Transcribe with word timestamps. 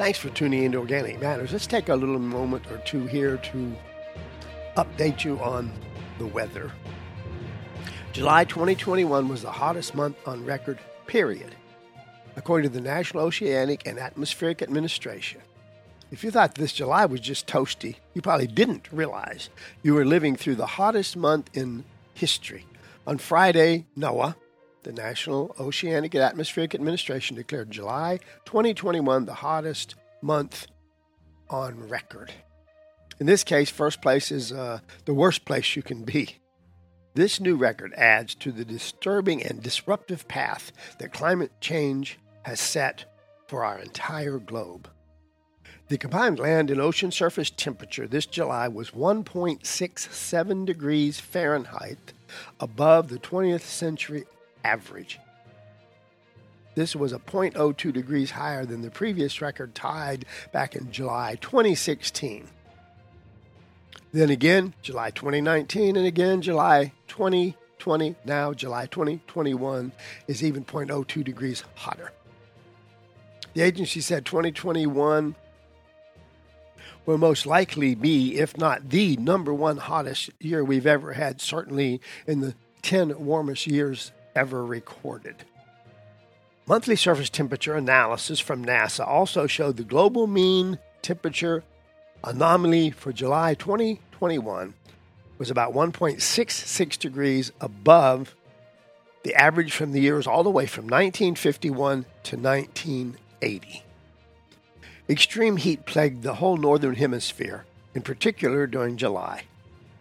Thanks 0.00 0.18
for 0.18 0.30
tuning 0.30 0.62
into 0.62 0.78
Organic 0.78 1.20
Matters. 1.20 1.52
Let's 1.52 1.66
take 1.66 1.90
a 1.90 1.94
little 1.94 2.18
moment 2.18 2.64
or 2.70 2.78
two 2.78 3.04
here 3.04 3.36
to 3.36 3.76
update 4.78 5.26
you 5.26 5.38
on 5.40 5.70
the 6.18 6.26
weather. 6.26 6.72
July 8.14 8.44
2021 8.44 9.28
was 9.28 9.42
the 9.42 9.50
hottest 9.50 9.94
month 9.94 10.16
on 10.26 10.42
record, 10.46 10.78
period, 11.06 11.54
according 12.34 12.70
to 12.70 12.74
the 12.74 12.82
National 12.82 13.24
Oceanic 13.24 13.86
and 13.86 13.98
Atmospheric 13.98 14.62
Administration. 14.62 15.42
If 16.10 16.24
you 16.24 16.30
thought 16.30 16.54
this 16.54 16.72
July 16.72 17.04
was 17.04 17.20
just 17.20 17.46
toasty, 17.46 17.96
you 18.14 18.22
probably 18.22 18.46
didn't 18.46 18.90
realize 18.90 19.50
you 19.82 19.92
were 19.92 20.06
living 20.06 20.34
through 20.34 20.54
the 20.54 20.64
hottest 20.64 21.14
month 21.14 21.50
in 21.52 21.84
history. 22.14 22.64
On 23.06 23.18
Friday, 23.18 23.84
NOAA, 23.98 24.34
the 24.82 24.92
National 24.92 25.54
Oceanic 25.58 26.14
and 26.14 26.22
Atmospheric 26.22 26.74
Administration, 26.74 27.36
declared 27.36 27.70
July 27.70 28.18
2021 28.44 29.26
the 29.26 29.34
hottest 29.34 29.94
month 30.22 30.66
on 31.48 31.88
record. 31.88 32.32
In 33.18 33.26
this 33.26 33.44
case, 33.44 33.68
first 33.68 34.00
place 34.00 34.30
is 34.32 34.52
uh, 34.52 34.80
the 35.04 35.14
worst 35.14 35.44
place 35.44 35.76
you 35.76 35.82
can 35.82 36.04
be. 36.04 36.36
This 37.14 37.40
new 37.40 37.56
record 37.56 37.92
adds 37.94 38.34
to 38.36 38.52
the 38.52 38.64
disturbing 38.64 39.42
and 39.42 39.62
disruptive 39.62 40.28
path 40.28 40.72
that 40.98 41.12
climate 41.12 41.52
change 41.60 42.18
has 42.42 42.60
set 42.60 43.04
for 43.48 43.64
our 43.64 43.78
entire 43.78 44.38
globe. 44.38 44.88
The 45.88 45.98
combined 45.98 46.38
land 46.38 46.70
and 46.70 46.80
ocean 46.80 47.10
surface 47.10 47.50
temperature 47.50 48.06
this 48.06 48.24
July 48.24 48.68
was 48.68 48.92
1.67 48.92 50.64
degrees 50.64 51.18
Fahrenheit 51.18 52.12
above 52.60 53.08
the 53.08 53.18
20th 53.18 53.62
century 53.62 54.24
average. 54.64 55.18
This 56.74 56.94
was 56.94 57.12
a 57.12 57.18
0.02 57.18 57.92
degrees 57.92 58.30
higher 58.30 58.64
than 58.64 58.82
the 58.82 58.90
previous 58.90 59.40
record 59.40 59.74
tied 59.74 60.24
back 60.52 60.76
in 60.76 60.92
July 60.92 61.36
2016. 61.40 62.46
Then 64.12 64.30
again, 64.30 64.74
July 64.82 65.10
2019, 65.10 65.96
and 65.96 66.06
again, 66.06 66.42
July 66.42 66.92
2020, 67.08 68.16
now 68.24 68.52
July 68.52 68.86
2021 68.86 69.92
is 70.26 70.42
even 70.42 70.64
0.02 70.64 71.24
degrees 71.24 71.64
hotter. 71.74 72.12
The 73.54 73.62
agency 73.62 74.00
said 74.00 74.24
2021 74.26 75.34
will 77.06 77.18
most 77.18 77.46
likely 77.46 77.94
be, 77.94 78.38
if 78.38 78.56
not 78.56 78.90
the 78.90 79.16
number 79.16 79.52
one 79.52 79.76
hottest 79.76 80.30
year 80.38 80.64
we've 80.64 80.86
ever 80.86 81.12
had, 81.12 81.40
certainly 81.40 82.00
in 82.26 82.40
the 82.40 82.54
10 82.82 83.24
warmest 83.24 83.66
years 83.66 84.12
ever 84.34 84.64
recorded. 84.64 85.44
Monthly 86.66 86.96
surface 86.96 87.30
temperature 87.30 87.74
analysis 87.74 88.38
from 88.38 88.64
NASA 88.64 89.06
also 89.06 89.46
showed 89.46 89.76
the 89.76 89.82
global 89.82 90.26
mean 90.26 90.78
temperature 91.02 91.64
anomaly 92.22 92.90
for 92.90 93.12
July 93.12 93.54
2021 93.54 94.74
was 95.38 95.50
about 95.50 95.72
1.66 95.72 96.98
degrees 96.98 97.50
above 97.60 98.36
the 99.22 99.34
average 99.34 99.72
from 99.72 99.92
the 99.92 100.00
years 100.00 100.26
all 100.26 100.42
the 100.42 100.50
way 100.50 100.66
from 100.66 100.84
1951 100.84 102.04
to 102.24 102.36
1980. 102.36 103.82
Extreme 105.08 105.56
heat 105.56 105.86
plagued 105.86 106.22
the 106.22 106.34
whole 106.34 106.56
northern 106.56 106.94
hemisphere, 106.94 107.64
in 107.94 108.02
particular 108.02 108.66
during 108.66 108.96
July. 108.96 109.44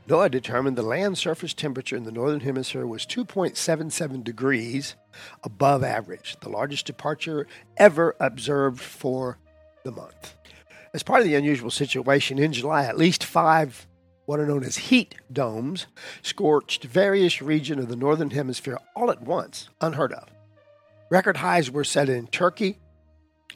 NOAA 0.09 0.31
determined 0.31 0.75
the 0.75 0.81
land 0.81 1.19
surface 1.19 1.53
temperature 1.53 1.95
in 1.95 2.03
the 2.03 2.11
northern 2.11 2.39
hemisphere 2.39 2.87
was 2.87 3.05
2.77 3.05 4.23
degrees 4.23 4.95
above 5.43 5.83
average, 5.83 6.35
the 6.41 6.49
largest 6.49 6.87
departure 6.87 7.45
ever 7.77 8.15
observed 8.19 8.81
for 8.81 9.37
the 9.83 9.91
month. 9.91 10.33
As 10.95 11.03
part 11.03 11.21
of 11.21 11.27
the 11.27 11.35
unusual 11.35 11.69
situation, 11.69 12.39
in 12.39 12.53
July, 12.53 12.85
at 12.85 12.97
least 12.97 13.23
five 13.23 13.85
what 14.25 14.39
are 14.39 14.47
known 14.47 14.63
as 14.63 14.77
heat 14.77 15.13
domes 15.31 15.85
scorched 16.23 16.85
various 16.85 17.39
regions 17.39 17.83
of 17.83 17.89
the 17.89 17.95
northern 17.95 18.31
hemisphere 18.31 18.79
all 18.95 19.11
at 19.11 19.21
once, 19.21 19.69
unheard 19.79 20.13
of. 20.13 20.27
Record 21.11 21.37
highs 21.37 21.69
were 21.69 21.83
set 21.83 22.09
in 22.09 22.25
Turkey, 22.25 22.79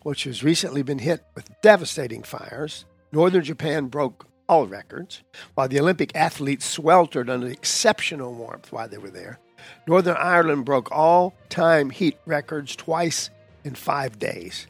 which 0.03 0.25
has 0.25 0.43
recently 0.43 0.83
been 0.83 0.99
hit 0.99 1.23
with 1.33 1.49
devastating 1.63 2.21
fires. 2.21 2.85
Northern 3.11 3.43
Japan 3.43 3.87
broke 3.87 4.27
all 4.47 4.67
records, 4.67 5.21
while 5.55 5.67
the 5.67 5.79
Olympic 5.79 6.15
athletes 6.15 6.65
sweltered 6.65 7.29
under 7.29 7.47
exceptional 7.47 8.33
warmth 8.33 8.71
while 8.71 8.87
they 8.87 8.97
were 8.97 9.09
there. 9.09 9.39
Northern 9.87 10.17
Ireland 10.17 10.65
broke 10.65 10.91
all 10.91 11.33
time 11.49 11.89
heat 11.89 12.17
records 12.25 12.75
twice 12.75 13.29
in 13.63 13.75
five 13.75 14.19
days. 14.19 14.67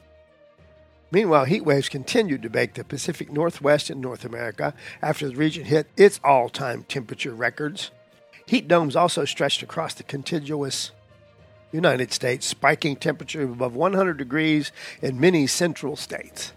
Meanwhile, 1.12 1.46
heat 1.46 1.64
waves 1.64 1.90
continued 1.90 2.42
to 2.42 2.50
bake 2.50 2.74
the 2.74 2.84
Pacific 2.84 3.32
Northwest 3.32 3.90
and 3.90 4.02
North 4.02 4.26
America 4.26 4.74
after 5.02 5.28
the 5.28 5.36
region 5.36 5.66
hit 5.66 5.88
its 5.96 6.20
all 6.24 6.50
time 6.50 6.84
temperature 6.84 7.36
records. 7.36 7.92
Heat 8.48 8.68
domes 8.68 8.96
also 8.96 9.24
stretched 9.26 9.62
across 9.62 9.94
the 9.94 10.04
contiguous 10.04 10.92
United 11.72 12.12
States, 12.12 12.46
spiking 12.46 12.96
temperature 12.96 13.44
above 13.44 13.76
100 13.76 14.18
degrees 14.18 14.72
in 15.02 15.20
many 15.20 15.48
central 15.48 15.96
states. 15.96 16.52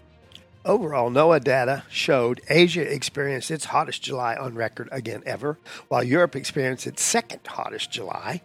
Overall, 0.67 1.09
NOAA 1.09 1.41
data 1.45 1.83
showed 1.89 2.41
Asia 2.49 2.81
experienced 2.81 3.49
its 3.49 3.63
hottest 3.65 4.01
July 4.03 4.35
on 4.35 4.53
record 4.53 4.89
again 4.91 5.23
ever, 5.25 5.57
while 5.87 6.03
Europe 6.03 6.35
experienced 6.35 6.85
its 6.85 7.01
second 7.01 7.39
hottest 7.47 7.89
July. 7.89 8.41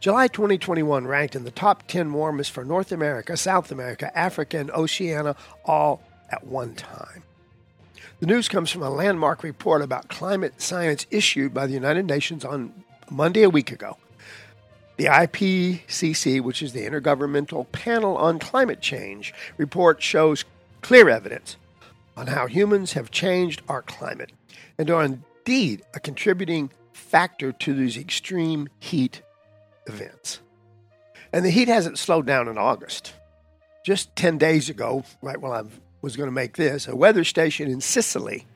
July 0.00 0.26
2021 0.26 1.06
ranked 1.06 1.36
in 1.36 1.44
the 1.44 1.50
top 1.50 1.86
10 1.86 2.14
warmest 2.14 2.50
for 2.50 2.64
North 2.64 2.90
America, 2.92 3.36
South 3.36 3.70
America, 3.70 4.10
Africa, 4.16 4.56
and 4.58 4.70
Oceania 4.70 5.36
all 5.66 6.02
at 6.30 6.46
one 6.46 6.74
time. 6.74 7.22
The 8.20 8.26
news 8.26 8.48
comes 8.48 8.70
from 8.70 8.82
a 8.82 8.88
landmark 8.88 9.42
report 9.42 9.82
about 9.82 10.08
climate 10.08 10.62
science 10.62 11.06
issued 11.10 11.52
by 11.52 11.66
the 11.66 11.74
United 11.74 12.06
Nations 12.06 12.46
on 12.46 12.72
Monday 13.10 13.42
a 13.42 13.50
week 13.50 13.70
ago. 13.70 13.98
The 14.96 15.06
IPCC, 15.06 16.40
which 16.40 16.62
is 16.62 16.72
the 16.72 16.86
Intergovernmental 16.86 17.70
Panel 17.70 18.16
on 18.16 18.38
Climate 18.38 18.80
Change, 18.80 19.34
report 19.58 20.00
shows 20.00 20.44
clear 20.84 21.08
evidence 21.08 21.56
on 22.14 22.26
how 22.26 22.46
humans 22.46 22.92
have 22.92 23.10
changed 23.10 23.62
our 23.70 23.80
climate 23.80 24.30
and 24.76 24.90
are 24.90 25.02
indeed 25.02 25.82
a 25.94 26.00
contributing 26.00 26.70
factor 26.92 27.52
to 27.52 27.72
these 27.72 27.96
extreme 27.96 28.68
heat 28.80 29.22
events. 29.86 30.40
And 31.32 31.42
the 31.42 31.50
heat 31.50 31.68
hasn't 31.68 31.98
slowed 31.98 32.26
down 32.26 32.48
in 32.48 32.58
August. 32.58 33.14
Just 33.82 34.14
10 34.14 34.36
days 34.36 34.68
ago, 34.68 35.04
right 35.22 35.40
while 35.40 35.52
I 35.52 35.62
was 36.02 36.16
going 36.16 36.28
to 36.28 36.32
make 36.32 36.58
this, 36.58 36.86
a 36.86 36.94
weather 36.94 37.24
station 37.24 37.70
in 37.70 37.80
Sicily 37.80 38.46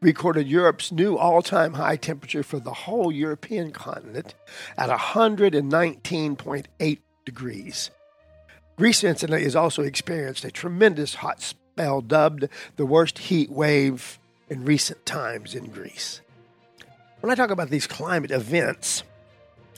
recorded 0.00 0.48
Europe's 0.48 0.90
new 0.90 1.16
all 1.16 1.42
time 1.42 1.74
high 1.74 1.94
temperature 1.94 2.42
for 2.42 2.58
the 2.58 2.74
whole 2.74 3.12
European 3.12 3.70
continent 3.70 4.34
at 4.76 4.90
119.8 4.90 6.98
degrees. 7.24 7.90
Greece, 8.76 9.04
incidentally, 9.04 9.44
has 9.44 9.56
also 9.56 9.82
experienced 9.82 10.44
a 10.44 10.50
tremendous 10.50 11.16
hot 11.16 11.40
spell 11.40 12.00
dubbed 12.00 12.48
the 12.76 12.86
worst 12.86 13.18
heat 13.18 13.50
wave 13.50 14.18
in 14.48 14.64
recent 14.64 15.04
times 15.06 15.54
in 15.54 15.66
Greece. 15.66 16.20
When 17.20 17.30
I 17.30 17.34
talk 17.34 17.50
about 17.50 17.70
these 17.70 17.86
climate 17.86 18.30
events, 18.30 19.04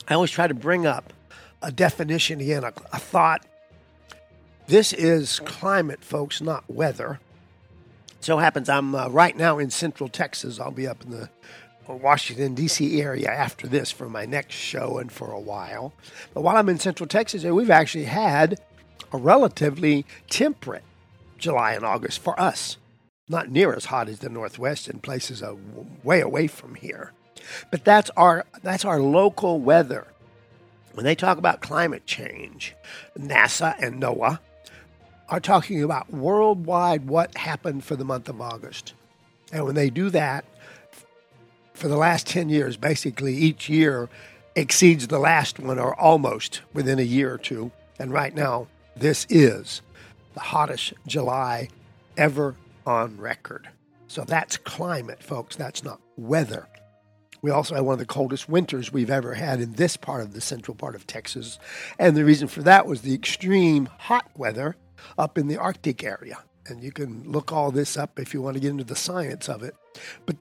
I 0.07 0.15
always 0.15 0.31
try 0.31 0.47
to 0.47 0.53
bring 0.53 0.85
up 0.85 1.13
a 1.61 1.71
definition 1.71 2.41
again, 2.41 2.63
a, 2.63 2.73
a 2.91 2.99
thought. 2.99 3.45
This 4.67 4.93
is 4.93 5.39
climate, 5.41 6.03
folks, 6.03 6.41
not 6.41 6.63
weather 6.67 7.19
so 8.25 8.39
happens 8.39 8.69
I'm 8.69 8.95
uh, 8.95 9.07
right 9.09 9.37
now 9.37 9.59
in 9.59 9.69
Central 9.69 10.09
Texas. 10.09 10.59
I'll 10.59 10.71
be 10.71 10.87
up 10.87 11.03
in 11.03 11.11
the 11.11 11.29
Washington, 11.87 12.55
D.C. 12.55 12.99
area 12.99 13.29
after 13.29 13.67
this 13.67 13.91
for 13.91 14.09
my 14.09 14.25
next 14.25 14.55
show 14.55 14.97
and 14.97 15.11
for 15.11 15.31
a 15.31 15.39
while. 15.39 15.93
But 16.33 16.41
while 16.41 16.57
I'm 16.57 16.67
in 16.67 16.79
Central 16.79 17.05
Texas, 17.05 17.43
we've 17.43 17.69
actually 17.69 18.05
had 18.05 18.59
a 19.15 19.17
relatively 19.17 20.05
temperate 20.29 20.83
July 21.37 21.73
and 21.73 21.85
August 21.85 22.19
for 22.19 22.39
us. 22.39 22.77
Not 23.27 23.49
near 23.49 23.73
as 23.73 23.85
hot 23.85 24.09
as 24.09 24.19
the 24.19 24.29
Northwest 24.29 24.87
in 24.87 24.99
places 24.99 25.41
way 26.03 26.21
away 26.21 26.47
from 26.47 26.75
here. 26.75 27.13
But 27.71 27.83
that's 27.83 28.11
our, 28.17 28.45
that's 28.61 28.85
our 28.85 28.99
local 28.99 29.59
weather. 29.59 30.07
When 30.93 31.05
they 31.05 31.15
talk 31.15 31.37
about 31.37 31.61
climate 31.61 32.05
change, 32.05 32.75
NASA 33.17 33.75
and 33.81 34.01
NOAA 34.01 34.39
are 35.27 35.39
talking 35.39 35.81
about 35.81 36.13
worldwide 36.13 37.07
what 37.07 37.37
happened 37.37 37.83
for 37.83 37.95
the 37.95 38.05
month 38.05 38.29
of 38.29 38.41
August. 38.41 38.93
And 39.51 39.65
when 39.65 39.75
they 39.75 39.89
do 39.89 40.09
that, 40.11 40.45
for 41.73 41.87
the 41.87 41.97
last 41.97 42.27
10 42.27 42.49
years, 42.49 42.77
basically 42.77 43.33
each 43.35 43.69
year 43.69 44.09
exceeds 44.55 45.07
the 45.07 45.19
last 45.19 45.59
one 45.59 45.79
or 45.79 45.99
almost 45.99 46.61
within 46.73 46.99
a 46.99 47.03
year 47.03 47.33
or 47.33 47.37
two. 47.37 47.71
And 47.99 48.11
right 48.11 48.33
now, 48.33 48.67
this 48.95 49.25
is 49.29 49.81
the 50.33 50.39
hottest 50.39 50.93
July 51.07 51.69
ever 52.17 52.55
on 52.85 53.17
record. 53.17 53.69
So 54.07 54.23
that's 54.23 54.57
climate, 54.57 55.21
folks. 55.23 55.55
That's 55.55 55.83
not 55.83 55.99
weather. 56.17 56.67
We 57.41 57.51
also 57.51 57.75
had 57.75 57.83
one 57.83 57.93
of 57.93 57.99
the 57.99 58.05
coldest 58.05 58.49
winters 58.49 58.91
we've 58.91 59.09
ever 59.09 59.33
had 59.35 59.59
in 59.59 59.73
this 59.73 59.97
part 59.97 60.21
of 60.21 60.33
the 60.33 60.41
central 60.41 60.75
part 60.75 60.95
of 60.95 61.05
Texas. 61.05 61.59
And 61.99 62.15
the 62.15 62.25
reason 62.25 62.47
for 62.47 62.63
that 62.63 62.87
was 62.87 63.01
the 63.01 63.13
extreme 63.13 63.87
hot 63.99 64.29
weather 64.35 64.75
up 65.17 65.37
in 65.37 65.47
the 65.47 65.57
Arctic 65.57 66.03
area. 66.03 66.37
and 66.67 66.83
you 66.83 66.91
can 66.91 67.23
look 67.31 67.51
all 67.51 67.71
this 67.71 67.97
up 67.97 68.19
if 68.19 68.33
you 68.33 68.41
want 68.41 68.55
to 68.55 68.59
get 68.59 68.71
into 68.71 68.83
the 68.83 68.95
science 68.95 69.47
of 69.47 69.63
it. 69.63 69.75
But 70.25 70.37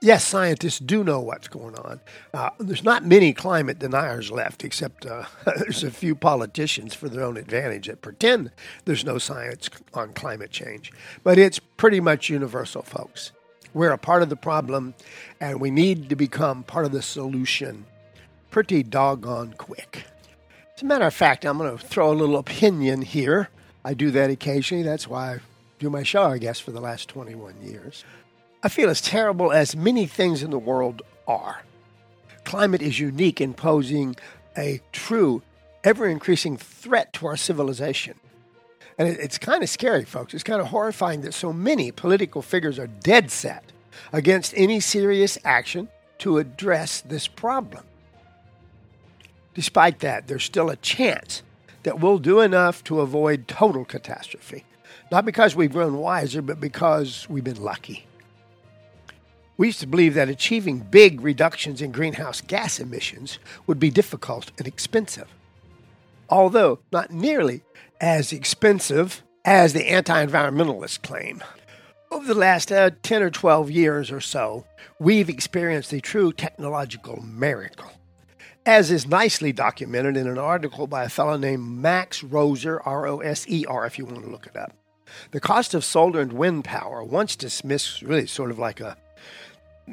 yes, 0.00 0.24
scientists 0.24 0.78
do 0.78 1.04
know 1.04 1.20
what's 1.20 1.48
going 1.48 1.74
on. 1.76 2.00
Uh, 2.32 2.50
there's 2.58 2.84
not 2.84 3.04
many 3.04 3.32
climate 3.32 3.78
deniers 3.78 4.30
left, 4.30 4.64
except 4.64 5.06
uh, 5.06 5.24
there's 5.44 5.82
a 5.82 5.90
few 5.90 6.14
politicians 6.14 6.94
for 6.94 7.08
their 7.08 7.24
own 7.24 7.36
advantage 7.36 7.86
that 7.86 8.02
pretend 8.02 8.50
there's 8.84 9.04
no 9.04 9.18
science 9.18 9.68
on 9.94 10.12
climate 10.12 10.50
change. 10.50 10.92
But 11.22 11.38
it's 11.38 11.58
pretty 11.58 12.00
much 12.00 12.28
universal, 12.28 12.82
folks. 12.82 13.32
We're 13.74 13.92
a 13.92 13.98
part 13.98 14.22
of 14.22 14.28
the 14.28 14.36
problem, 14.36 14.94
and 15.40 15.60
we 15.60 15.70
need 15.70 16.08
to 16.08 16.16
become 16.16 16.62
part 16.62 16.84
of 16.84 16.92
the 16.92 17.02
solution 17.02 17.86
pretty 18.50 18.82
doggone 18.82 19.54
quick. 19.58 20.04
As 20.74 20.82
a 20.82 20.86
matter 20.86 21.04
of 21.04 21.14
fact, 21.14 21.44
I'm 21.44 21.58
going 21.58 21.76
to 21.76 21.84
throw 21.84 22.12
a 22.12 22.14
little 22.14 22.38
opinion 22.38 23.02
here. 23.02 23.50
I 23.84 23.94
do 23.94 24.10
that 24.12 24.30
occasionally. 24.30 24.82
That's 24.82 25.08
why 25.08 25.34
I 25.34 25.38
do 25.78 25.90
my 25.90 26.02
show, 26.02 26.24
I 26.24 26.38
guess, 26.38 26.60
for 26.60 26.70
the 26.70 26.80
last 26.80 27.08
21 27.08 27.56
years. 27.62 28.04
I 28.62 28.68
feel 28.68 28.90
as 28.90 29.00
terrible 29.00 29.52
as 29.52 29.76
many 29.76 30.06
things 30.06 30.42
in 30.42 30.50
the 30.50 30.58
world 30.58 31.02
are. 31.28 31.62
Climate 32.44 32.82
is 32.82 32.98
unique 32.98 33.40
in 33.40 33.54
posing 33.54 34.16
a 34.56 34.80
true, 34.90 35.42
ever 35.84 36.08
increasing 36.08 36.56
threat 36.56 37.12
to 37.14 37.26
our 37.28 37.36
civilization. 37.36 38.14
And 38.98 39.08
it's 39.08 39.38
kind 39.38 39.62
of 39.62 39.68
scary, 39.68 40.04
folks. 40.04 40.34
It's 40.34 40.42
kind 40.42 40.60
of 40.60 40.68
horrifying 40.68 41.20
that 41.20 41.34
so 41.34 41.52
many 41.52 41.92
political 41.92 42.42
figures 42.42 42.80
are 42.80 42.88
dead 42.88 43.30
set 43.30 43.62
against 44.12 44.52
any 44.56 44.80
serious 44.80 45.38
action 45.44 45.88
to 46.18 46.38
address 46.38 47.00
this 47.02 47.28
problem. 47.28 47.84
Despite 49.54 50.00
that, 50.00 50.26
there's 50.26 50.42
still 50.42 50.68
a 50.68 50.76
chance 50.76 51.44
that 51.84 52.00
we'll 52.00 52.18
do 52.18 52.40
enough 52.40 52.82
to 52.84 53.00
avoid 53.00 53.46
total 53.46 53.84
catastrophe. 53.84 54.64
Not 55.12 55.24
because 55.24 55.54
we've 55.54 55.72
grown 55.72 55.98
wiser, 55.98 56.42
but 56.42 56.60
because 56.60 57.28
we've 57.30 57.44
been 57.44 57.62
lucky. 57.62 58.07
We 59.58 59.66
used 59.66 59.80
to 59.80 59.88
believe 59.88 60.14
that 60.14 60.28
achieving 60.28 60.78
big 60.78 61.20
reductions 61.20 61.82
in 61.82 61.90
greenhouse 61.90 62.40
gas 62.40 62.78
emissions 62.78 63.40
would 63.66 63.80
be 63.80 63.90
difficult 63.90 64.52
and 64.56 64.68
expensive, 64.68 65.26
although 66.30 66.78
not 66.92 67.10
nearly 67.10 67.62
as 68.00 68.32
expensive 68.32 69.24
as 69.44 69.72
the 69.72 69.88
anti 69.88 70.24
environmentalists 70.24 71.02
claim. 71.02 71.42
Over 72.12 72.24
the 72.24 72.38
last 72.38 72.70
uh, 72.70 72.90
10 73.02 73.20
or 73.20 73.30
12 73.30 73.68
years 73.72 74.12
or 74.12 74.20
so, 74.20 74.64
we've 75.00 75.28
experienced 75.28 75.92
a 75.92 76.00
true 76.00 76.32
technological 76.32 77.20
miracle, 77.22 77.90
as 78.64 78.92
is 78.92 79.08
nicely 79.08 79.52
documented 79.52 80.16
in 80.16 80.28
an 80.28 80.38
article 80.38 80.86
by 80.86 81.02
a 81.02 81.08
fellow 81.08 81.36
named 81.36 81.66
Max 81.66 82.22
Roser, 82.22 82.80
R 82.84 83.08
O 83.08 83.18
S 83.18 83.44
E 83.48 83.66
R, 83.66 83.84
if 83.86 83.98
you 83.98 84.06
want 84.06 84.22
to 84.22 84.30
look 84.30 84.46
it 84.46 84.56
up. 84.56 84.76
The 85.32 85.40
cost 85.40 85.74
of 85.74 85.84
solar 85.84 86.20
and 86.20 86.32
wind 86.32 86.64
power, 86.64 87.02
once 87.02 87.34
dismissed 87.34 88.02
really 88.02 88.28
sort 88.28 88.52
of 88.52 88.58
like 88.60 88.78
a 88.78 88.96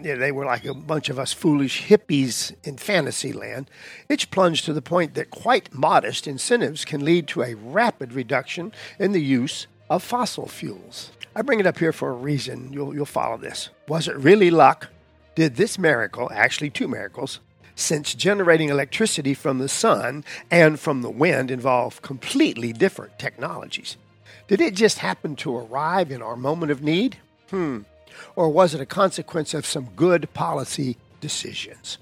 they 0.04 0.32
were 0.32 0.46
like 0.46 0.66
a 0.66 0.74
bunch 0.74 1.10
of 1.10 1.20
us 1.20 1.34
foolish 1.34 1.84
hippies 1.84 2.54
in 2.64 2.78
fantasy 2.78 3.34
land. 3.34 3.70
It's 4.10 4.26
plunged 4.26 4.66
to 4.66 4.74
the 4.74 4.82
point 4.82 5.14
that 5.16 5.32
quite 5.32 5.74
modest 5.74 6.28
incentives 6.28 6.86
can 6.86 7.04
lead 7.04 7.28
to 7.30 7.44
a 7.44 7.56
rapid 7.56 8.14
reduction 8.14 8.72
in 9.00 9.12
the 9.12 9.22
use 9.22 9.68
of 9.90 10.04
fossil 10.04 10.48
fuels. 10.48 11.12
I 11.36 11.42
bring 11.42 11.60
it 11.60 11.68
up 11.68 11.80
here 11.80 11.92
for 11.92 12.10
a 12.10 12.14
reason. 12.14 12.72
You'll, 12.72 12.94
you'll 12.94 13.06
follow 13.06 13.38
this. 13.38 13.70
Was 13.88 14.08
it 14.08 14.16
really 14.16 14.50
luck? 14.50 14.88
Did 15.36 15.56
this 15.56 15.78
miracle, 15.78 16.30
actually 16.34 16.70
two 16.70 16.88
miracles, 16.88 17.42
since 17.76 18.16
generating 18.16 18.70
electricity 18.70 19.34
from 19.34 19.60
the 19.60 19.68
sun 19.68 20.24
and 20.50 20.80
from 20.80 21.02
the 21.02 21.10
wind 21.10 21.52
involve 21.52 22.02
completely 22.02 22.72
different 22.72 23.20
technologies? 23.20 23.98
Did 24.48 24.62
it 24.62 24.76
just 24.76 25.00
happen 25.00 25.36
to 25.38 25.58
arrive 25.58 26.12
in 26.12 26.22
our 26.22 26.38
moment 26.38 26.72
of 26.72 26.82
need? 26.82 27.18
Hmm. 27.50 27.82
Or 28.36 28.50
was 28.50 28.74
it 28.74 28.82
a 28.82 28.86
consequence 28.86 29.54
of 29.54 29.66
some 29.66 29.90
good 29.96 30.34
policy 30.34 30.98
decisions? 31.22 31.98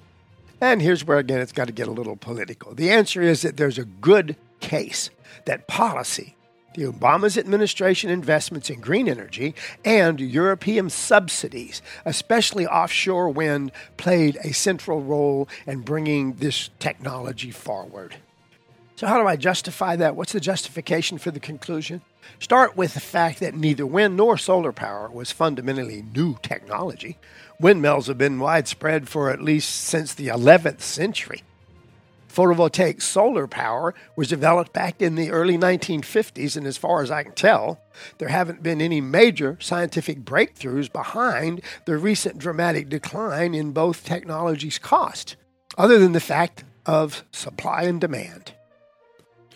And 0.62 0.82
here's 0.82 1.06
where, 1.06 1.18
again, 1.18 1.42
it's 1.42 1.52
got 1.52 1.68
to 1.68 1.74
get 1.74 1.88
a 1.88 1.92
little 1.92 2.16
political. 2.16 2.74
The 2.74 2.90
answer 2.90 3.22
is 3.22 3.42
that 3.42 3.58
there's 3.58 3.78
a 3.78 3.86
good 3.86 4.38
case 4.62 5.10
that 5.46 5.68
policy, 5.68 6.36
the 6.76 6.84
Obama's 6.84 7.38
administration 7.38 8.10
investments 8.10 8.70
in 8.70 8.80
green 8.80 9.10
energy, 9.10 9.56
and 9.84 10.20
European 10.22 10.90
subsidies, 10.90 11.82
especially 12.06 12.66
offshore 12.66 13.30
wind, 13.30 13.72
played 13.98 14.38
a 14.44 14.54
central 14.54 15.02
role 15.02 15.50
in 15.68 15.82
bringing 15.82 16.34
this 16.36 16.70
technology 16.80 17.52
forward. 17.52 18.16
So, 19.04 19.08
how 19.08 19.22
do 19.22 19.28
I 19.28 19.36
justify 19.36 19.98
that? 19.98 20.16
What's 20.16 20.32
the 20.32 20.40
justification 20.40 21.18
for 21.18 21.30
the 21.30 21.42
conclusion? 21.42 22.00
Start 22.40 22.78
with 22.78 22.94
the 22.94 23.02
fact 23.02 23.42
that 23.42 23.54
neither 23.54 23.86
wind 23.86 24.16
nor 24.16 24.38
solar 24.38 24.72
power 24.72 25.10
was 25.10 25.30
fundamentally 25.30 26.06
new 26.16 26.38
technology. 26.42 27.18
Windmills 27.60 28.08
have 28.08 28.18
been 28.18 28.40
widespread 28.40 29.10
for 29.10 29.30
at 29.30 29.42
least 29.42 29.76
since 29.76 30.14
the 30.14 30.30
11th 30.30 30.80
century. 30.80 31.44
Photovoltaic 32.34 33.02
solar 33.02 33.46
power 33.46 33.94
was 34.16 34.30
developed 34.30 34.72
back 34.72 35.02
in 35.02 35.16
the 35.16 35.32
early 35.32 35.58
1950s, 35.58 36.56
and 36.56 36.66
as 36.66 36.78
far 36.78 37.04
as 37.04 37.12
I 37.12 37.24
can 37.24 37.34
tell, 37.34 37.82
there 38.20 38.30
haven't 38.30 38.64
been 38.64 38.80
any 38.80 39.02
major 39.02 39.58
scientific 39.60 40.22
breakthroughs 40.24 40.90
behind 40.90 41.62
the 41.84 41.98
recent 41.98 42.38
dramatic 42.38 42.88
decline 42.88 43.54
in 43.54 43.74
both 43.74 44.06
technologies' 44.06 44.80
cost, 44.80 45.36
other 45.78 46.00
than 46.00 46.14
the 46.14 46.22
fact 46.22 46.64
of 46.86 47.26
supply 47.34 47.82
and 47.82 48.00
demand. 48.00 48.54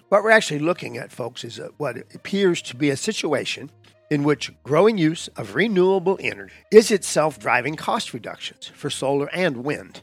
What 0.09 0.23
we're 0.23 0.31
actually 0.31 0.59
looking 0.59 0.97
at, 0.97 1.11
folks, 1.11 1.43
is 1.43 1.59
a, 1.59 1.65
what 1.77 1.97
appears 1.97 2.61
to 2.63 2.77
be 2.77 2.89
a 2.89 2.95
situation 2.95 3.69
in 4.09 4.23
which 4.23 4.53
growing 4.63 4.97
use 4.97 5.27
of 5.35 5.53
renewable 5.53 6.17
energy 6.21 6.53
is 6.71 6.91
itself 6.91 7.37
driving 7.37 7.75
cost 7.75 8.13
reductions 8.13 8.67
for 8.67 8.89
solar 8.89 9.27
and 9.33 9.65
wind. 9.65 10.01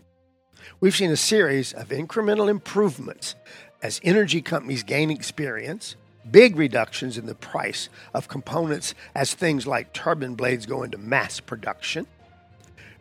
We've 0.78 0.94
seen 0.94 1.10
a 1.10 1.16
series 1.16 1.72
of 1.72 1.88
incremental 1.88 2.50
improvements 2.50 3.34
as 3.82 3.98
energy 4.04 4.42
companies 4.42 4.82
gain 4.82 5.10
experience, 5.10 5.96
big 6.30 6.56
reductions 6.56 7.16
in 7.16 7.24
the 7.24 7.34
price 7.34 7.88
of 8.12 8.28
components 8.28 8.94
as 9.14 9.32
things 9.32 9.66
like 9.66 9.94
turbine 9.94 10.34
blades 10.34 10.66
go 10.66 10.82
into 10.82 10.98
mass 10.98 11.40
production. 11.40 12.06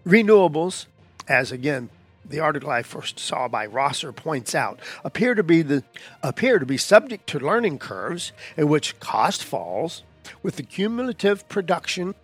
Renewables, 0.06 0.86
as 1.28 1.52
again 1.52 1.90
the 2.26 2.40
article 2.40 2.70
I 2.70 2.84
first 2.84 3.20
saw 3.20 3.48
by 3.48 3.68
Roser 3.68 4.16
points 4.16 4.56
out, 4.56 4.80
appear 5.04 5.36
to 5.36 5.44
be 5.44 5.62
the 5.62 5.84
appear 6.22 6.60
to 6.60 6.66
be 6.66 6.78
subject 6.78 7.28
to 7.28 7.40
learning 7.40 7.80
curves 7.80 8.32
in 8.58 8.70
which 8.70 9.00
cost 9.00 9.44
falls 9.44 10.04
with 10.42 10.56
the 10.56 10.64
cumulative 10.64 11.48
production 11.50 12.16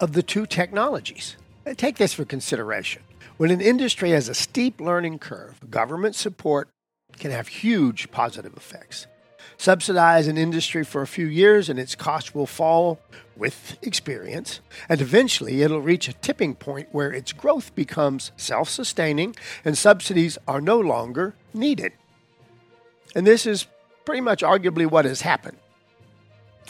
of 0.00 0.12
the 0.12 0.22
two 0.22 0.46
technologies. 0.46 1.36
And 1.64 1.78
take 1.78 1.96
this 1.96 2.12
for 2.12 2.24
consideration. 2.24 3.02
When 3.36 3.50
an 3.50 3.60
industry 3.60 4.10
has 4.10 4.28
a 4.28 4.34
steep 4.34 4.80
learning 4.80 5.18
curve, 5.18 5.58
government 5.70 6.14
support 6.14 6.68
can 7.18 7.30
have 7.30 7.48
huge 7.48 8.10
positive 8.10 8.56
effects 8.56 9.06
subsidize 9.56 10.26
an 10.26 10.38
industry 10.38 10.84
for 10.84 11.02
a 11.02 11.06
few 11.06 11.26
years 11.26 11.68
and 11.68 11.78
its 11.78 11.94
cost 11.94 12.34
will 12.34 12.46
fall 12.46 13.00
with 13.36 13.76
experience. 13.82 14.60
And 14.88 15.00
eventually 15.00 15.62
it'll 15.62 15.80
reach 15.80 16.08
a 16.08 16.12
tipping 16.12 16.54
point 16.54 16.88
where 16.92 17.12
its 17.12 17.32
growth 17.32 17.74
becomes 17.74 18.32
self 18.36 18.68
sustaining 18.68 19.34
and 19.64 19.76
subsidies 19.76 20.38
are 20.46 20.60
no 20.60 20.78
longer 20.78 21.34
needed. 21.52 21.92
And 23.14 23.26
this 23.26 23.46
is 23.46 23.66
pretty 24.04 24.20
much 24.20 24.42
arguably 24.42 24.90
what 24.90 25.04
has 25.04 25.22
happened 25.22 25.58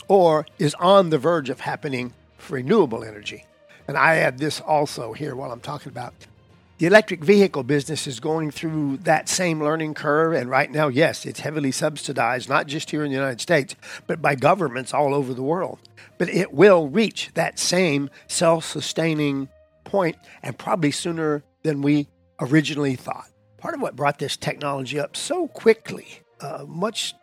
or 0.09 0.47
is 0.59 0.75
on 0.75 1.11
the 1.11 1.19
verge 1.19 1.51
of 1.51 1.61
happening 1.61 2.13
for 2.37 2.55
renewable 2.55 3.05
energy. 3.05 3.47
And 3.87 3.97
I 3.97 4.17
add 4.17 4.39
this 4.39 4.61
also 4.61 5.13
here 5.13 5.35
while 5.35 5.53
I'm 5.53 5.61
talking 5.61 5.91
about 5.91 6.15
the 6.79 6.87
electric 6.87 7.23
vehicle 7.23 7.63
business 7.63 8.07
is 8.07 8.19
going 8.19 8.51
through 8.51 8.99
that 8.99 9.29
same 9.29 9.63
learning 9.63 9.95
curve. 9.95 10.35
And 10.35 10.51
right 10.51 10.71
now, 10.71 10.89
yes, 10.89 11.25
it's 11.25 11.41
heavily 11.41 11.71
subsidized, 11.71 12.49
not 12.49 12.67
just 12.67 12.91
here 12.91 13.05
in 13.05 13.11
the 13.11 13.17
United 13.17 13.41
States, 13.41 13.77
but 14.07 14.21
by 14.21 14.35
governments 14.35 14.93
all 14.93 15.15
over 15.15 15.33
the 15.33 15.43
world. 15.43 15.79
But 16.19 16.29
it 16.29 16.53
will 16.53 16.89
reach 16.89 17.31
that 17.35 17.59
same 17.59 18.11
self 18.27 18.65
sustaining 18.65 19.49
point, 19.85 20.17
and 20.43 20.59
probably 20.59 20.91
sooner 20.91 21.45
than 21.63 21.83
we 21.83 22.09
originally 22.41 22.97
thought. 22.97 23.29
Part 23.59 23.75
of 23.75 23.81
what 23.81 23.97
brought 23.97 24.19
this 24.19 24.37
technology 24.37 24.99
up 24.99 25.17
so 25.17 25.47
quickly, 25.49 26.21
a 26.41 26.67
much 26.67 27.15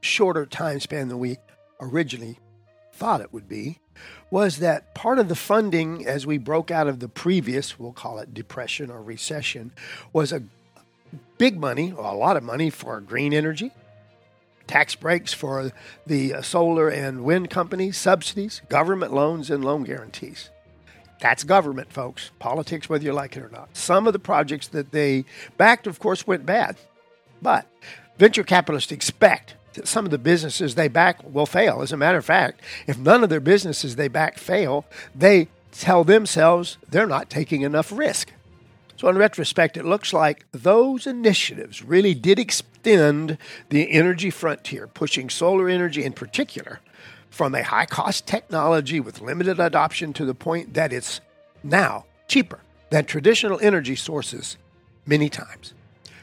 shorter 0.00 0.46
time 0.46 0.80
span 0.80 1.08
than 1.08 1.18
we 1.18 1.38
originally 1.80 2.38
thought 2.92 3.20
it 3.20 3.32
would 3.32 3.48
be, 3.48 3.78
was 4.30 4.58
that 4.58 4.94
part 4.94 5.18
of 5.18 5.28
the 5.28 5.34
funding 5.34 6.06
as 6.06 6.26
we 6.26 6.38
broke 6.38 6.70
out 6.70 6.86
of 6.86 7.00
the 7.00 7.08
previous, 7.08 7.78
we'll 7.78 7.92
call 7.92 8.18
it 8.18 8.32
depression 8.32 8.90
or 8.90 9.02
recession, 9.02 9.72
was 10.12 10.32
a 10.32 10.42
big 11.38 11.58
money, 11.58 11.90
a 11.90 12.14
lot 12.14 12.36
of 12.36 12.42
money 12.42 12.70
for 12.70 13.00
green 13.00 13.32
energy, 13.32 13.72
tax 14.66 14.94
breaks 14.94 15.32
for 15.32 15.72
the 16.06 16.34
solar 16.42 16.88
and 16.88 17.24
wind 17.24 17.50
companies, 17.50 17.96
subsidies, 17.96 18.62
government 18.68 19.12
loans, 19.12 19.50
and 19.50 19.64
loan 19.64 19.82
guarantees. 19.82 20.50
That's 21.20 21.44
government, 21.44 21.92
folks. 21.92 22.30
Politics, 22.38 22.88
whether 22.88 23.04
you 23.04 23.12
like 23.12 23.36
it 23.36 23.42
or 23.42 23.50
not. 23.50 23.76
Some 23.76 24.06
of 24.06 24.12
the 24.12 24.18
projects 24.18 24.68
that 24.68 24.92
they 24.92 25.24
backed, 25.58 25.86
of 25.86 25.98
course, 25.98 26.26
went 26.26 26.46
bad. 26.46 26.76
But 27.42 27.66
venture 28.16 28.44
capitalists 28.44 28.92
expect 28.92 29.54
some 29.84 30.04
of 30.04 30.10
the 30.10 30.18
businesses 30.18 30.74
they 30.74 30.88
back 30.88 31.22
will 31.24 31.46
fail. 31.46 31.82
As 31.82 31.92
a 31.92 31.96
matter 31.96 32.18
of 32.18 32.24
fact, 32.24 32.60
if 32.86 32.98
none 32.98 33.22
of 33.22 33.30
their 33.30 33.40
businesses 33.40 33.96
they 33.96 34.08
back 34.08 34.38
fail, 34.38 34.84
they 35.14 35.48
tell 35.72 36.04
themselves 36.04 36.78
they're 36.88 37.06
not 37.06 37.30
taking 37.30 37.62
enough 37.62 37.92
risk. 37.92 38.32
So, 38.96 39.08
in 39.08 39.16
retrospect, 39.16 39.78
it 39.78 39.84
looks 39.86 40.12
like 40.12 40.44
those 40.52 41.06
initiatives 41.06 41.82
really 41.82 42.12
did 42.12 42.38
extend 42.38 43.38
the 43.70 43.90
energy 43.90 44.30
frontier, 44.30 44.86
pushing 44.86 45.30
solar 45.30 45.68
energy 45.68 46.04
in 46.04 46.12
particular 46.12 46.80
from 47.30 47.54
a 47.54 47.62
high 47.62 47.86
cost 47.86 48.26
technology 48.26 49.00
with 49.00 49.22
limited 49.22 49.58
adoption 49.58 50.12
to 50.12 50.24
the 50.24 50.34
point 50.34 50.74
that 50.74 50.92
it's 50.92 51.20
now 51.62 52.04
cheaper 52.28 52.60
than 52.90 53.04
traditional 53.04 53.58
energy 53.62 53.96
sources 53.96 54.58
many 55.06 55.28
times. 55.28 55.72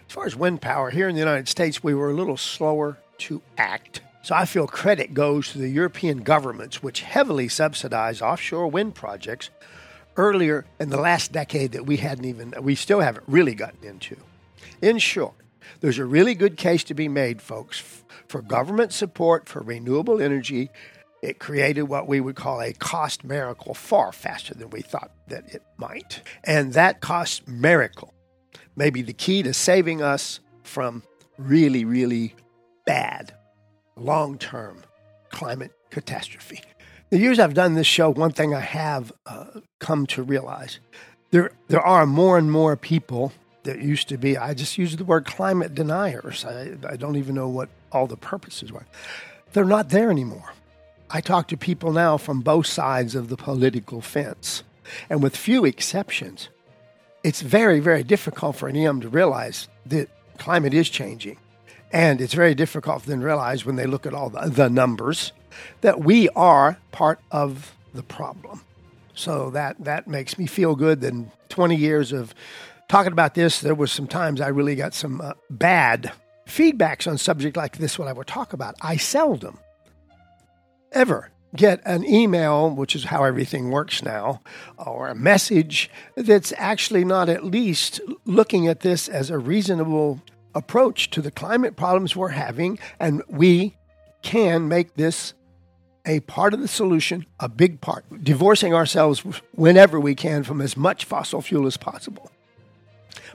As 0.08 0.14
far 0.14 0.26
as 0.26 0.36
wind 0.36 0.62
power, 0.62 0.90
here 0.92 1.10
in 1.10 1.16
the 1.16 1.20
United 1.20 1.48
States, 1.48 1.84
we 1.84 1.94
were 1.94 2.12
a 2.12 2.14
little 2.14 2.38
slower 2.38 2.98
to 3.20 3.42
act. 3.58 4.02
So 4.24 4.36
I 4.36 4.46
feel 4.46 4.68
credit 4.68 5.14
goes 5.14 5.52
to 5.52 5.58
the 5.58 5.70
European 5.70 6.24
governments, 6.24 6.84
which 6.84 7.02
heavily 7.02 7.48
subsidize 7.48 8.22
offshore 8.22 8.68
wind 8.68 8.96
projects 8.96 9.50
earlier 10.18 10.66
in 10.80 10.90
the 10.90 11.00
last 11.00 11.32
decade 11.32 11.72
that 11.72 11.86
we 11.86 11.98
hadn't 11.98 12.26
even, 12.26 12.54
we 12.62 12.76
still 12.76 13.00
haven't 13.00 13.24
really 13.28 13.56
gotten 13.56 13.88
into. 13.88 14.18
In 14.82 14.98
short, 14.98 15.36
there's 15.80 16.00
a 16.00 16.06
really 16.06 16.36
good 16.36 16.58
case 16.58 16.84
to 16.86 16.94
be 16.94 17.08
made, 17.08 17.42
folks, 17.42 18.04
for 18.28 18.42
government 18.42 18.92
support 18.94 19.48
for 19.48 19.62
renewable 19.62 20.22
energy. 20.22 20.70
It 21.22 21.40
created 21.40 21.84
what 21.84 22.08
we 22.08 22.20
would 22.20 22.36
call 22.36 22.62
a 22.62 22.74
cost 22.74 23.24
miracle 23.24 23.74
far 23.74 24.12
faster 24.12 24.54
than 24.54 24.70
we 24.70 24.82
thought 24.82 25.12
that 25.28 25.54
it 25.54 25.64
might. 25.78 26.22
And 26.44 26.74
that 26.74 27.00
cost 27.00 27.48
miracle 27.48 28.14
may 28.76 28.90
be 28.90 29.02
the 29.02 29.14
key 29.14 29.44
to 29.44 29.54
saving 29.54 30.02
us 30.02 30.40
from 30.64 31.04
really, 31.38 31.86
really 31.86 32.36
bad 32.88 33.36
long 33.96 34.40
term 34.40 34.82
climate 35.30 35.72
catastrophe. 35.92 36.62
The 37.12 37.20
years 37.20 37.38
I've 37.38 37.54
done 37.54 37.76
this 37.76 37.88
show, 37.88 38.10
one 38.10 38.32
thing 38.32 38.56
I 38.56 38.60
have 38.60 39.14
uh, 39.28 39.60
come 39.80 40.08
to 40.08 40.24
realize 40.24 40.80
there, 41.32 41.52
there 41.68 41.82
are 41.82 42.06
more 42.06 42.38
and 42.38 42.52
more 42.52 42.76
people 42.76 43.32
that 43.64 43.82
used 43.82 44.08
to 44.10 44.18
be, 44.18 44.38
I 44.38 44.54
just 44.54 44.78
use 44.78 44.96
the 44.96 45.04
word 45.04 45.26
climate 45.26 45.76
deniers. 45.76 46.46
I, 46.46 46.76
I 46.88 46.96
don't 46.96 47.18
even 47.18 47.36
know 47.36 47.50
what 47.50 47.70
all 47.92 48.08
the 48.08 48.18
purposes 48.18 48.72
were. 48.72 48.86
They're 49.54 49.66
not 49.66 49.90
there 49.90 50.10
anymore. 50.10 50.54
I 51.10 51.22
talk 51.22 51.48
to 51.50 51.58
people 51.58 51.92
now 51.92 52.18
from 52.18 52.42
both 52.42 52.66
sides 52.66 53.16
of 53.16 53.30
the 53.30 53.38
political 53.38 54.02
fence. 54.02 54.64
And 55.10 55.22
with 55.22 55.36
few 55.36 55.66
exceptions, 55.66 56.50
it's 57.24 57.42
very, 57.42 57.80
very 57.80 58.04
difficult 58.04 58.56
for 58.56 58.70
an 58.70 58.76
EM 58.76 59.02
to 59.02 59.10
realize 59.10 59.68
that 59.86 60.10
climate 60.38 60.74
is 60.74 60.90
changing. 60.90 61.38
And 61.92 62.20
it's 62.20 62.34
very 62.34 62.54
difficult 62.54 63.04
to 63.04 63.16
realize 63.16 63.66
when 63.66 63.76
they 63.78 63.86
look 63.86 64.06
at 64.06 64.14
all 64.14 64.30
the, 64.30 64.50
the 64.50 64.70
numbers 64.70 65.32
that 65.82 66.02
we 66.02 66.30
are 66.30 66.78
part 66.92 67.20
of 67.32 67.74
the 67.94 68.04
problem. 68.04 68.62
So 69.14 69.50
that 69.52 69.84
that 69.84 70.08
makes 70.08 70.38
me 70.38 70.46
feel 70.46 70.76
good. 70.76 71.02
Then 71.02 71.32
20 71.50 71.76
years 71.76 72.12
of 72.12 72.36
talking 72.88 73.12
about 73.12 73.34
this, 73.34 73.60
there 73.60 73.74
was 73.76 73.92
some 73.92 74.08
times 74.08 74.42
I 74.42 74.50
really 74.50 74.76
got 74.76 74.94
some 74.94 75.22
uh, 75.22 75.34
bad 75.50 76.12
feedbacks 76.46 77.08
on 77.08 77.18
subject 77.18 77.58
like 77.58 77.78
this. 77.78 77.98
What 77.98 78.08
I 78.08 78.14
would 78.14 78.28
talk 78.28 78.54
about, 78.54 78.76
I 78.82 78.98
seldom 78.98 79.60
ever 80.92 81.32
get 81.56 81.82
an 81.86 82.06
email, 82.06 82.70
which 82.70 82.96
is 82.96 83.06
how 83.06 83.24
everything 83.24 83.72
works 83.72 84.04
now, 84.04 84.42
or 84.78 85.08
a 85.08 85.16
message 85.16 85.90
that's 86.16 86.54
actually 86.58 87.04
not 87.04 87.30
at 87.30 87.44
least 87.44 88.00
looking 88.26 88.68
at 88.68 88.82
this 88.82 89.08
as 89.08 89.30
a 89.30 89.38
reasonable 89.38 90.22
approach 90.58 91.10
to 91.12 91.22
the 91.22 91.32
climate 91.32 91.76
problems 91.76 92.16
we're 92.16 92.30
having, 92.30 92.80
and 93.00 93.22
we 93.30 93.76
can 94.22 94.68
make 94.68 94.96
this 94.96 95.34
a 96.06 96.20
part 96.22 96.54
of 96.54 96.62
the 96.62 96.68
solution, 96.68 97.26
a 97.40 97.50
big 97.50 97.82
part, 97.82 98.06
divorcing 98.24 98.74
ourselves 98.74 99.20
whenever 99.52 100.00
we 100.00 100.16
can 100.16 100.44
from 100.44 100.62
as 100.62 100.76
much 100.76 101.06
fossil 101.06 101.42
fuel 101.42 101.68
as 101.68 101.78
possible. 101.78 102.32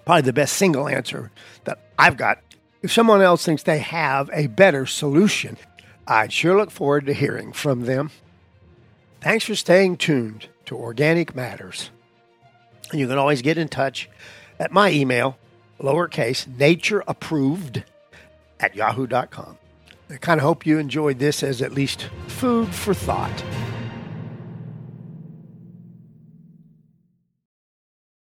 Probably 0.05 0.23
the 0.23 0.33
best 0.33 0.55
single 0.55 0.89
answer 0.89 1.31
that 1.65 1.79
I've 1.99 2.17
got. 2.17 2.39
If 2.83 2.91
someone 2.91 3.23
else 3.23 3.45
thinks 3.45 3.63
they 3.63 3.79
have 3.79 4.29
a 4.33 4.49
better 4.49 4.87
solution, 4.87 5.57
I'd 6.09 6.33
sure 6.33 6.57
look 6.57 6.71
forward 6.71 7.07
to 7.07 7.15
hearing 7.15 7.53
from 7.53 7.83
them. 7.83 8.11
Thanks 9.21 9.45
for 9.45 9.55
staying 9.55 9.99
tuned 9.99 10.49
to 10.67 10.77
Organic 10.77 11.37
Matters. 11.37 11.91
You 12.93 13.07
can 13.07 13.19
always 13.19 13.43
get 13.43 13.59
in 13.59 13.69
touch 13.69 14.11
at 14.59 14.73
my 14.73 14.91
email, 14.91 15.37
lowercase, 15.81 16.47
nature 16.59 17.03
approved 17.07 17.83
at 18.61 18.75
yahoo.com. 18.75 19.59
I 20.11 20.17
kind 20.17 20.39
of 20.39 20.45
hope 20.45 20.67
you 20.67 20.79
enjoyed 20.79 21.19
this 21.19 21.43
as 21.43 21.63
at 21.63 21.73
least 21.73 22.09
food 22.27 22.75
for 22.75 22.93
thought. 22.95 23.45